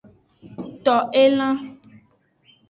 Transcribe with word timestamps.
To 0.83 0.93
elan. 1.23 1.55